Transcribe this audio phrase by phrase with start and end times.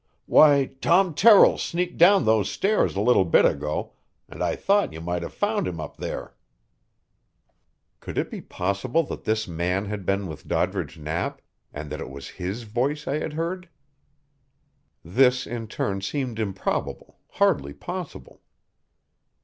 [0.25, 3.93] "Why, Tom Terrill sneaked down those stairs a little bit ago,
[4.27, 6.33] and I thought you might have found him up there."
[7.99, 11.39] Could it be possible that this man had been with Doddridge Knapp,
[11.71, 13.69] and that it was his voice I had heard?
[15.05, 18.41] This in turn seemed improbable, hardly possible.